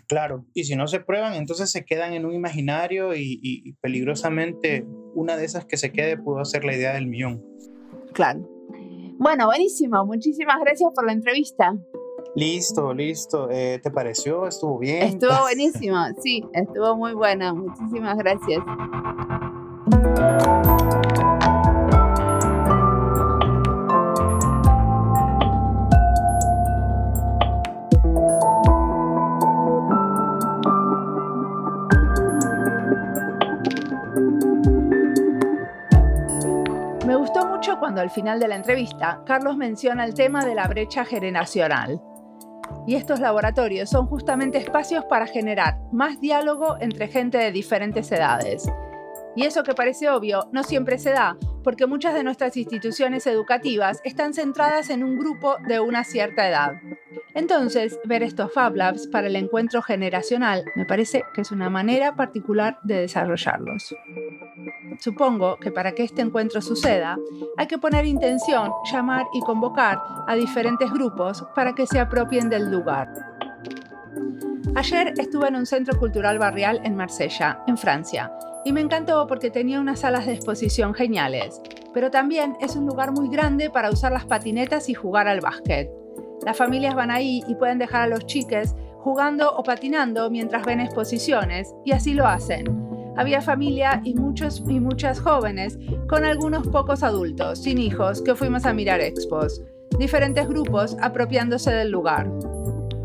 [0.07, 4.86] Claro, y si no se prueban, entonces se quedan en un imaginario y, y, peligrosamente
[5.13, 7.43] una de esas que se quede pudo ser la idea del millón.
[8.13, 8.47] Claro.
[9.20, 10.05] Bueno, buenísimo.
[10.05, 11.76] Muchísimas gracias por la entrevista.
[12.36, 13.49] Listo, listo.
[13.51, 14.47] Eh, ¿Te pareció?
[14.47, 15.03] ¿Estuvo bien?
[15.03, 15.97] Estuvo buenísimo.
[16.22, 17.53] Sí, estuvo muy buena.
[17.53, 18.63] Muchísimas gracias.
[38.00, 42.02] Al final de la entrevista Carlos menciona el tema de la brecha generacional.
[42.88, 48.70] Y estos laboratorios son justamente espacios para generar más diálogo entre gente de diferentes edades.
[49.36, 54.02] Y eso que parece obvio no siempre se da, porque muchas de nuestras instituciones educativas
[54.04, 56.74] están centradas en un grupo de una cierta edad.
[57.36, 62.16] Entonces, ver estos Fab Labs para el encuentro generacional me parece que es una manera
[62.16, 63.95] particular de desarrollarlos.
[65.00, 67.18] Supongo que para que este encuentro suceda,
[67.58, 72.70] hay que poner intención, llamar y convocar a diferentes grupos para que se apropien del
[72.70, 73.08] lugar.
[74.76, 78.32] Ayer estuve en un centro cultural barrial en Marsella, en Francia,
[78.66, 81.62] y me encantó porque tenía unas salas de exposición geniales.
[81.93, 85.89] pero también es un lugar muy grande para usar las patinetas y jugar al básquet.
[86.45, 90.82] Las familias van ahí y pueden dejar a los chiques jugando o patinando mientras ven
[90.82, 92.89] exposiciones, y así lo hacen.
[93.20, 98.65] Había familia y muchos y muchas jóvenes, con algunos pocos adultos, sin hijos, que fuimos
[98.65, 99.61] a mirar expos.
[99.99, 102.32] Diferentes grupos apropiándose del lugar.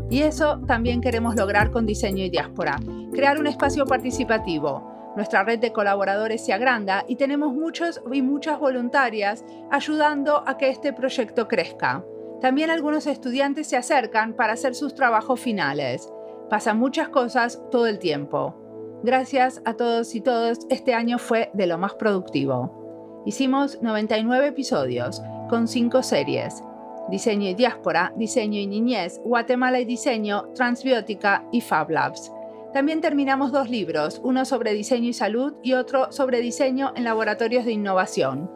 [0.09, 2.79] Y eso también queremos lograr con Diseño y Diáspora,
[3.11, 5.11] crear un espacio participativo.
[5.17, 10.69] Nuestra red de colaboradores se agranda y tenemos muchos y muchas voluntarias ayudando a que
[10.69, 12.05] este proyecto crezca.
[12.39, 16.09] También algunos estudiantes se acercan para hacer sus trabajos finales.
[16.49, 18.64] Pasan muchas cosas todo el tiempo.
[19.03, 23.23] Gracias a todos y todas, este año fue de lo más productivo.
[23.25, 26.63] Hicimos 99 episodios con 5 series.
[27.09, 32.31] Diseño y Diáspora, Diseño y Niñez, Guatemala y Diseño, Transbiótica y Fab Labs.
[32.73, 37.63] También terminamos dos libros, uno sobre diseño y salud y otro sobre diseño en laboratorios
[37.63, 38.51] de innovación.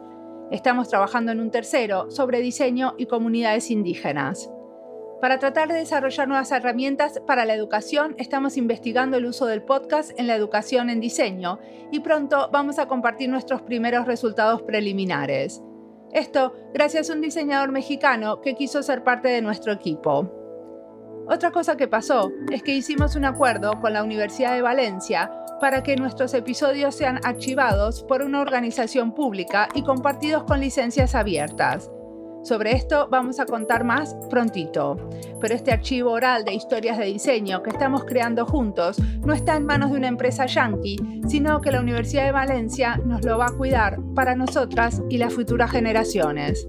[0.50, 4.50] Estamos trabajando en un tercero sobre diseño y comunidades indígenas.
[5.20, 10.18] Para tratar de desarrollar nuevas herramientas para la educación, estamos investigando el uso del podcast
[10.18, 11.58] en la educación en diseño
[11.92, 15.62] y pronto vamos a compartir nuestros primeros resultados preliminares.
[16.12, 20.32] Esto gracias a un diseñador mexicano que quiso ser parte de nuestro equipo.
[21.28, 25.82] Otra cosa que pasó es que hicimos un acuerdo con la Universidad de Valencia para
[25.82, 31.90] que nuestros episodios sean archivados por una organización pública y compartidos con licencias abiertas.
[32.42, 34.96] Sobre esto vamos a contar más prontito,
[35.40, 39.66] pero este archivo oral de historias de diseño que estamos creando juntos no está en
[39.66, 40.96] manos de una empresa yankee,
[41.28, 45.34] sino que la Universidad de Valencia nos lo va a cuidar para nosotras y las
[45.34, 46.66] futuras generaciones.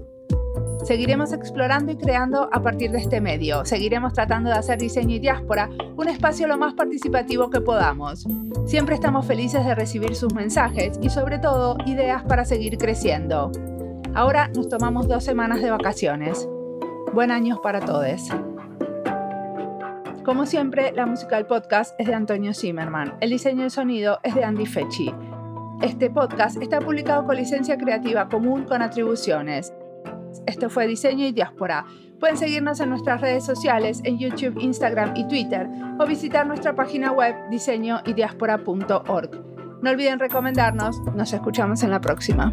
[0.84, 3.64] Seguiremos explorando y creando a partir de este medio.
[3.64, 8.26] Seguiremos tratando de hacer diseño y diáspora un espacio lo más participativo que podamos.
[8.66, 13.52] Siempre estamos felices de recibir sus mensajes y sobre todo ideas para seguir creciendo.
[14.14, 16.46] Ahora nos tomamos dos semanas de vacaciones.
[17.14, 18.28] Buen año para todos.
[20.22, 23.14] Como siempre, la música del podcast es de Antonio Zimmerman.
[23.20, 25.14] El diseño de sonido es de Andy Fechi.
[25.80, 29.72] Este podcast está publicado con licencia creativa común con atribuciones.
[30.46, 31.86] Esto fue Diseño y Diáspora.
[32.20, 37.12] Pueden seguirnos en nuestras redes sociales, en YouTube, Instagram y Twitter, o visitar nuestra página
[37.12, 39.30] web diseñoydiaspora.org.
[39.82, 41.00] No olviden recomendarnos.
[41.16, 42.52] Nos escuchamos en la próxima.